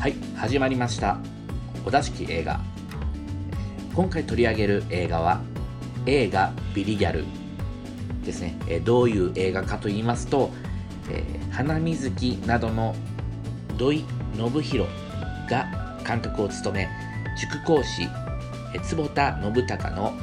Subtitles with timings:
[0.00, 1.18] はい始まりました。
[1.84, 2.58] お座敷映画。
[3.94, 5.42] 今回取り上げる映画は
[6.06, 7.26] 映画ビリギャル。
[8.24, 10.48] ですね、えどういう映画かと言いますと、
[11.10, 12.96] えー、花水木などの
[13.76, 14.06] 土井
[14.38, 14.90] 信弘
[15.50, 16.88] が監督を務め
[17.38, 18.08] 塾講師
[18.82, 20.14] 坪田信孝の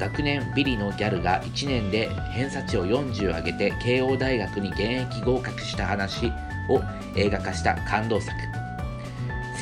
[0.00, 6.32] 学年ビリのギャルが1年で偏差値を40上げて慶応大学に現役合格した話
[6.68, 6.80] を
[7.14, 8.51] 映画化した感動作。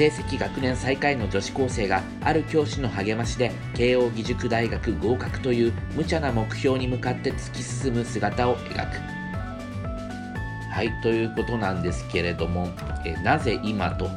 [0.01, 8.97] 成績学年最下位の女子高生がある教師の励ましで慶応義塾大学合格という無茶な目標に向かって突き進む姿を描く。
[10.73, 12.71] はいということなんですけれども
[13.05, 14.09] えなぜ今と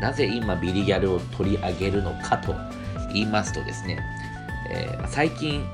[0.00, 2.56] なぜ今ビリギャルを取り上げるのかと
[3.12, 4.00] 言いますとですね、
[4.68, 5.64] えー、最近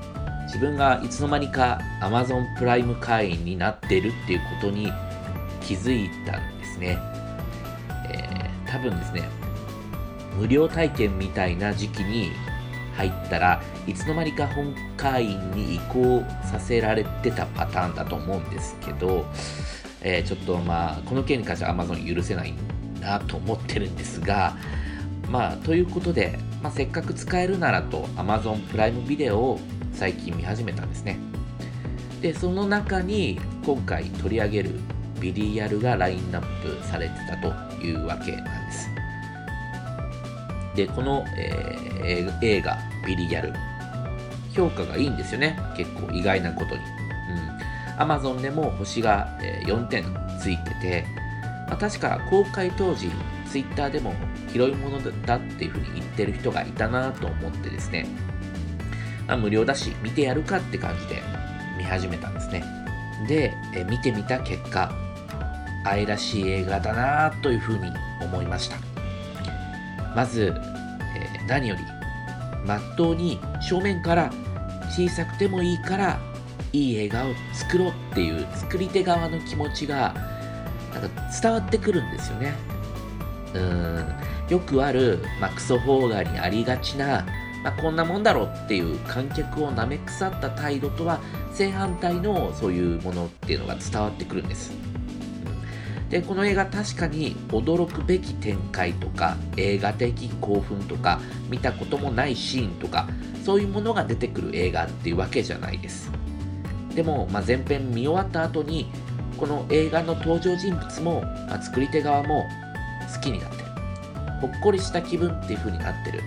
[0.49, 4.93] 自分がいつの間にか Amazon プライム会員になってるっていうことに
[5.63, 6.99] 気づいたんですね、
[8.75, 9.29] 多分ですね
[10.37, 12.33] 無料体験みたいな時期に
[12.97, 19.27] 入ったらいつの間にか本会員に移行させられてたパターンだと思うんですけど、
[20.01, 22.55] えー、ちょっとまあこの件に関しては Amazon 許せない
[23.01, 24.57] なと思ってるんですが
[25.31, 29.61] まあということで、まあ、せっかく使えるならと Amazon プライムビデオを
[29.93, 31.19] 最近見始めたんですね。
[32.21, 34.71] でその中に今回取り上げる
[35.21, 37.74] ビリヤルがラインナップされてたと。
[37.85, 38.89] いうわけなんです。
[40.75, 43.53] でこの、えー、映画ビリギャル。
[44.55, 45.59] 評価がいいんですよね。
[45.77, 50.05] 結構意外なことに、うん、Amazon でも星が4点
[50.41, 51.05] ついてて
[51.67, 53.11] まあ、確か公開当時、
[53.51, 54.15] ツイッターでも
[54.53, 58.07] 広いものだっていうふうに言ってる人がいたなと思ってですね、
[59.27, 61.23] まあ、無料だし見てやるかって感じで
[61.79, 62.65] 見始めたんですね。
[63.29, 64.93] で、え見てみた結果、
[65.85, 67.91] 愛らしい映画だなというふうに
[68.23, 68.77] 思いました。
[70.15, 70.55] まず、
[71.17, 71.83] えー、何より、
[72.67, 74.31] まっとうに正面から
[74.91, 76.21] 小さくてもいいから
[76.73, 80.15] いい映画を作ろうっていう作り手側の気持ちが
[80.93, 82.55] なんか伝わってくるんですよね。
[83.55, 84.15] うん。
[84.49, 87.25] よくある、まあ、クソ邦画にありがちな、
[87.63, 91.21] まあ、こんなもんだろうっていう観客をなめ腐った態度とは
[91.53, 94.73] 正反対のそういうものっていうのが伝わってくるんです。
[96.11, 103.09] でこの映画確かに驚くべき展開とか映画的興奮とか見たこともないシーンとか
[103.45, 106.11] そういうものが出てくる映画っていうわけじゃないです。
[106.95, 108.87] でも、まあ、前編見終わった後に
[109.37, 112.45] この映画の登場人物も、まあ、作り手側も
[113.13, 113.65] 好きになってる。
[114.41, 116.23] ほっこりした気分っていう風になってる。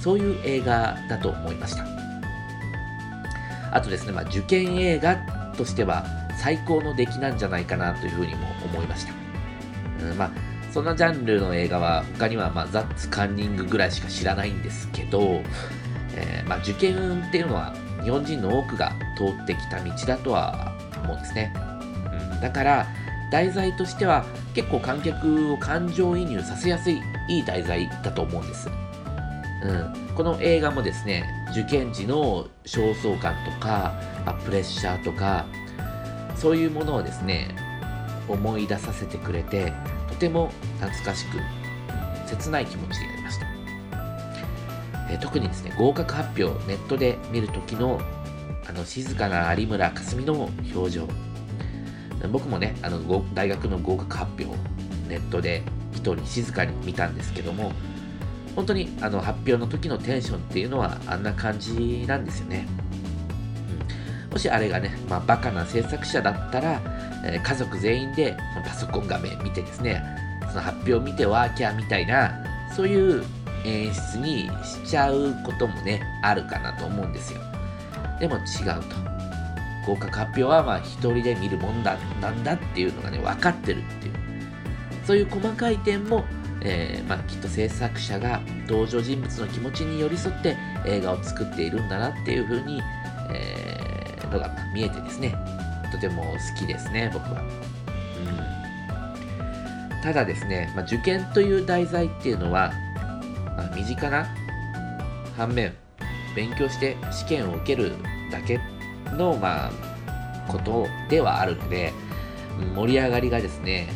[0.00, 1.84] そういう映画だと思いました。
[3.72, 5.16] あとですね、まあ、受験映画
[5.56, 6.04] としては
[6.40, 9.12] 最高の出来なんじゃないかなというふうにも思いました、
[10.04, 10.30] うん、まあ
[10.72, 15.42] そんなジャンルの映画は他には、まあ、ザッツカンニングぐらいしか知らないんですけど、
[16.14, 17.74] えー、まあ、受験っていうのは
[18.04, 21.52] 日本人の多くが通ってきた道だとは思うんですね。
[22.32, 22.86] うん、だから、
[23.32, 24.24] 題材としては
[24.54, 28.68] 結構観客を感情移入させやすいいい題材だと思うんです。
[29.64, 33.92] うん、この映画もですね、受験時の焦燥感とか、
[34.44, 35.46] プレッシャーとか、
[36.40, 37.54] そういうものをですね、
[38.28, 39.72] 思い出させてくれて、
[40.08, 41.38] とても懐かしく、
[42.26, 43.46] 切ない気持ちになりました。
[45.10, 48.00] え特にですね、合格発表、ネットで見るときの
[48.70, 51.08] あの静かな有村架純の表情
[52.30, 54.56] 僕もねあの大学の合格発表
[55.08, 55.62] ネットで
[55.92, 57.72] 一人静かに見たんですけども
[58.54, 62.68] 本当にあの発表の時のテンションっていうのはあんな感じなんですよね、
[64.30, 66.80] もしあれがね、まあ、バカな制作者だったら、
[67.24, 70.02] えー、家族全員でパソコン画面見てですね
[70.48, 72.32] その発表を見てワーキャーみたいな
[72.74, 73.24] そういう
[73.64, 77.40] 演出にしちゃうこともねあるかなと思うんですよ。
[78.18, 79.10] でも違うと。
[79.86, 84.14] 合格発表はまあ一人で見るもんだなんだっていうのがね分かってるっていう。
[85.06, 86.24] そういう細かい点も、
[86.60, 90.56] えー、まあ、きっと制作者が登場人物の気持ちに寄り添って
[90.86, 92.80] 映画を作っているんだなっていう風に、
[93.32, 93.89] え
[94.28, 95.36] のが見えてですね
[95.92, 97.42] とても好きですね僕は、
[99.94, 102.72] うん、ただですね、まあ、受験という題材っていうのは、
[103.56, 104.28] まあ、身近な
[105.36, 105.74] 反面
[106.34, 107.92] 勉強して試験を受ける
[108.30, 108.60] だけ
[109.16, 109.70] の、まあ、
[110.48, 111.92] ことではあるので、
[112.74, 113.88] 盛り上がりがですね、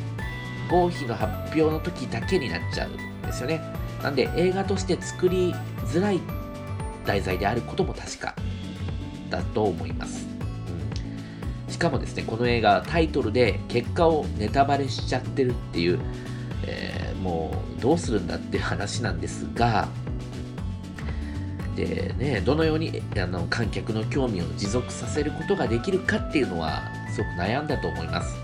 [0.71, 3.61] 合否の発表の時だけになっちゃうんですよね。
[4.03, 5.55] なんで映画として作り
[5.87, 6.21] づらい
[7.07, 8.35] 題材であることも確か。
[9.37, 10.27] だと思います。
[11.67, 15.99] うん、しかもですね、この映画タイトルで結果をネタバレしちゃってるっていう、
[16.67, 19.89] えー、もうどうするんだっていう話なんですが、
[21.77, 28.37] でね、どのようにあの観客の興味を持続させることができるかっていうのはすごく悩んだと思います。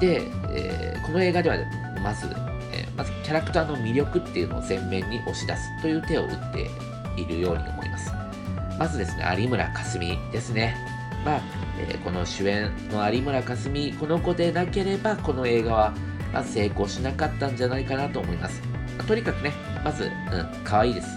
[0.00, 1.56] で、えー、この映画では
[2.02, 2.26] まず、
[2.72, 6.68] えー、まずキャラクターの魅力っていうのを前面に押し出すという手を打って
[7.16, 8.23] いるように思います。
[8.78, 10.76] まずですね、有村架純ですね。
[11.24, 11.40] まあ、
[11.78, 15.94] えー、この主演の有村架純、この子でなければこの映画は、
[16.32, 18.60] まあ、成功しなかったんじゃないかなと思います。
[18.98, 19.52] まあ、とにかくね、
[19.84, 20.10] まず、うん、
[20.64, 21.08] 可愛いです。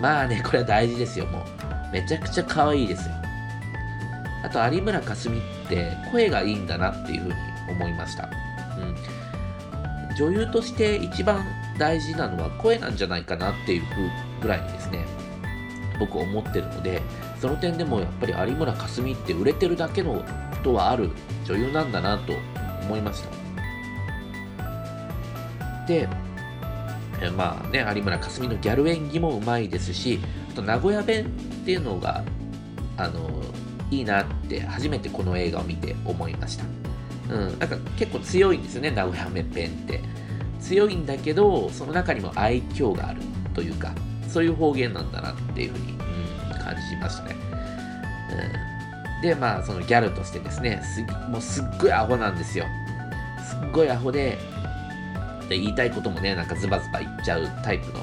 [0.00, 1.44] まあね、これは大事ですよ、もう。
[1.92, 3.14] めちゃくちゃ可愛いですよ。
[4.42, 7.34] あと、有村架純って声がいいんだなっていうふうに
[7.70, 8.28] 思いました。
[8.78, 10.16] うん。
[10.16, 11.44] 女優として一番
[11.78, 13.82] 大事なのは声なんじゃないかなっていう
[14.40, 15.04] ぐらいにですね、
[15.98, 17.02] 僕思ってるので、
[17.40, 20.24] その点でもやっぱり有村架純って売れてるだけのこ
[20.62, 21.10] とはある
[21.44, 22.34] 女優なんだなと
[22.82, 23.42] 思いました。
[25.86, 26.08] で、
[27.20, 32.24] えまあね、有村架純のギャル演技もうまいですし、あと名古屋弁っていうのが、
[32.96, 33.42] あの、
[33.90, 36.64] いいなって初めてこの映画を見て思いました。
[37.30, 40.00] うん、なんか結構強いんですよね、名古屋弁って。
[40.60, 43.20] 強いんだけど、その中にも愛嬌がある
[43.54, 43.92] というか、
[44.32, 45.98] そういう方言なんだなっていうふうに、うん、
[46.64, 47.36] 感じましたね。
[49.16, 52.66] うん、で、まあ、そのギャルとしてですね、すもうすっごいアホなんですよ。
[53.48, 54.38] すっごいアホで、
[55.48, 58.00] で言いたいこともね、なんかズバズバ言っちゃうタイプの、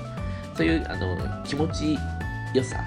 [0.55, 1.97] そういうあの気持ち
[2.53, 2.83] よさ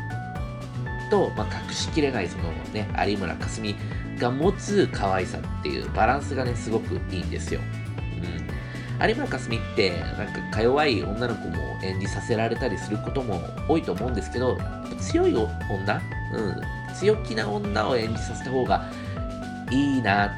[1.11, 3.77] と、まあ、隠しきれないそのね、有村架純
[4.19, 7.61] が持つ可愛さっていうバランスがね、すごくいいんですよ。
[7.61, 8.62] うん。
[9.09, 14.57] 有村架純って、なんかか弱い女の子も演じさせられたりすることも多いと思うんですけど、
[15.01, 15.49] 強い女、
[16.33, 16.63] うん、
[16.95, 18.85] 強気な女を演じさせた方が
[19.71, 20.33] いいな、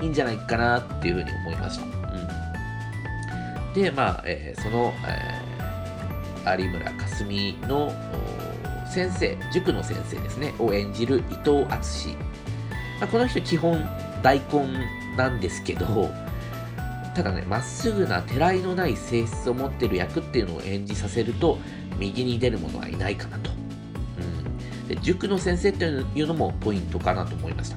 [0.00, 1.86] いいんじゃないかなっていうふうに思いました。
[3.74, 7.92] で、まあ、えー、その、えー、有村架純の
[8.86, 12.08] 先生、塾の先生ですね、を演じる伊藤敦
[13.00, 13.82] まあ、この人基本
[14.22, 14.68] 大根
[15.16, 16.10] なんですけど、
[17.14, 21.58] ただね、まっすぐなてらいのない性質を持ってる役っていうのを演じさせると、
[21.98, 23.50] 右に出る者はいないかなと。
[24.18, 27.76] うん、で塾の先生っていうのもポイントかなと思いました。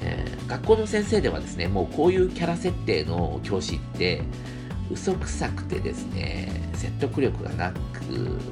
[0.00, 4.22] えー、学校の先生ではですね、もうこういうキャラ設定の教師って、
[4.90, 7.76] 嘘くさくてですね、説得力がなく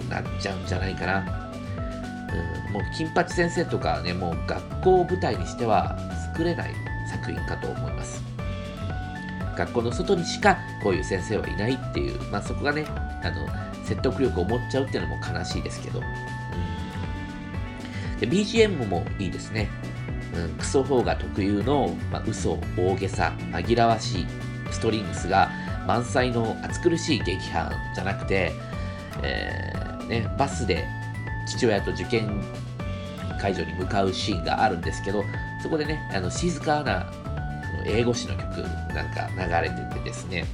[0.08, 1.50] なっちゃうんじゃないかな。
[2.69, 5.99] うん、もう金八先生とかね、もう学校を舞台にしては
[6.34, 6.75] 作れない
[7.11, 8.22] 作品かと思います。
[9.56, 12.85] 学校の外にしかこういう先生はいないっていう、まあそこがね、
[13.23, 13.47] あの、
[13.85, 16.00] 説得力を持っちゃうっていうのも悲しいですけど。
[16.00, 16.02] う
[18.17, 19.69] ん、で BGM もいいですね。
[20.35, 24.26] うん、クソフォーが特有の、まあ、嘘、大げさ、紛らわしい
[24.70, 25.50] ストリングスが
[25.87, 28.53] 満載の暑苦しい劇伴じゃなくて、
[29.23, 30.87] えー、ね、バスで
[31.46, 32.43] 父親と受験
[33.41, 35.25] 会場に向かうシーンがあるんですけど、
[35.62, 37.11] そこでね、あの静かな
[37.87, 38.62] 英語詞の曲
[38.94, 40.44] なんか流れててですね、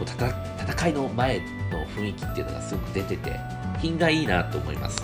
[0.00, 3.40] 戦いの前の雰囲気っていうのがすごく出てて、
[3.80, 5.02] 品がいいなと思います。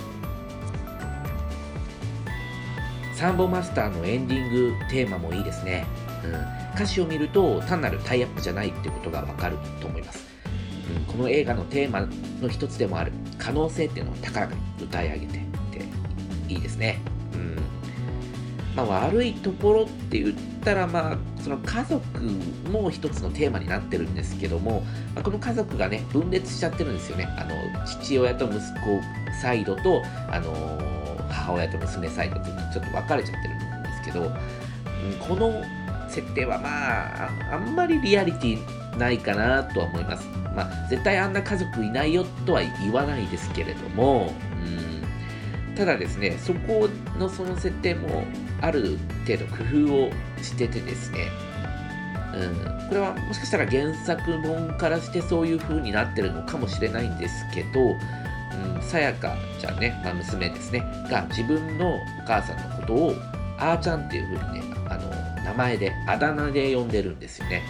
[3.14, 5.86] サンボマスターのエンディングテーマもいいですね。
[6.24, 6.34] うん、
[6.74, 10.26] 歌詞を見ると単なるタイアップじゃないってことがわかると思います、
[10.94, 12.08] うん、この映画のテーマ
[12.40, 15.44] の一つでもある可能性っていうのを高らかに歌い上げてて
[16.48, 17.00] いいですね、
[18.76, 20.34] まあ、悪いところって言っ
[20.64, 22.04] たらまあその家族
[22.70, 24.82] も一つのテーマになってるんですけども、
[25.14, 28.60] まあ、この家族がね分裂しちゃってるんですよねあの父親と息子
[29.40, 30.78] サイドと、あの、
[31.28, 35.64] 母親と娘サイドってちょっと分かれちゃってるんですけど、うん、この
[36.08, 40.26] 設定はまあ、あんまりリアリティないかなとは思います。
[40.54, 44.32] まあ、絶対あんな家族いないよとは言わないですけれども、
[44.64, 44.79] うん、
[45.80, 48.24] ただですね、そこのその設定も
[48.60, 50.10] ある程度工夫を
[50.42, 51.26] しててですね、
[52.34, 57.96] うん、これはもしかしたら原作本からしてそういう風になってるのかもしれないんですけど、
[58.82, 63.14] さやかちゃんね、まあ、娘ですね、が自分のお母さんのことを
[63.56, 65.08] あーちゃんっていう風にね、あの、
[65.44, 67.62] 名前で、あだ名で呼んでるんですよね。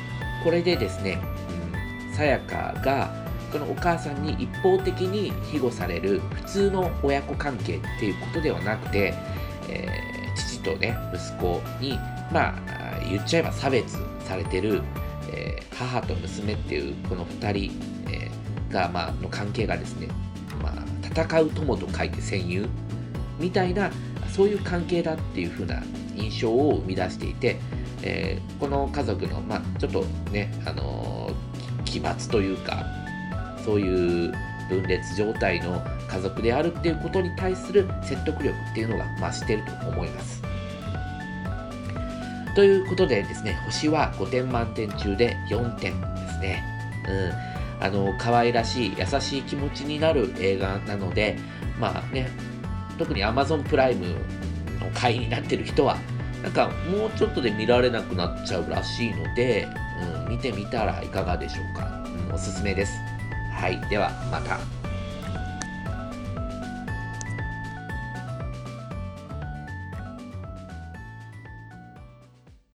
[0.42, 1.20] これでですね、
[2.08, 3.19] うん、さやかが、
[3.50, 9.14] このお母さんに一方的に庇護される普通の親子関係っていうことではなくて、
[9.68, 11.98] えー、父とね、息子に、
[12.32, 14.82] まあ、言っちゃえば差別されてる、
[15.32, 17.72] えー、母と娘っていうこの2人、
[18.10, 20.08] えー、が、まあ、の関係がですね、
[20.62, 22.66] まあ、戦う友と書いて戦友
[23.38, 23.90] みたいな
[24.28, 25.82] そういう関係だっていう風な
[26.14, 27.58] 印象を生み出していて
[28.02, 32.84] えー、この家族の、まあ、ちょっとね、あのー、奇抜というか、
[33.64, 34.32] そういう
[34.68, 40.42] 分裂状態の家族であるっていうことに対する説得力っていうのが増してると思います。
[42.54, 46.64] ということでですね、星は5点満点中で4点ですね。
[47.08, 47.84] うん。
[47.84, 51.38] あの、可愛らしい、優しい気持ちになる映画なので、
[51.78, 52.28] まあね、
[52.98, 54.08] 特に Amazon プライム
[54.80, 55.96] の会員になってる人は、
[56.42, 59.68] なんかもうちょっとで見られなくなっちゃうらしいので、
[60.24, 62.04] うん、見てみたらいかがでしょうか。
[62.28, 62.92] うん、おすすめです。
[63.60, 63.78] はい。
[63.90, 64.79] では、また。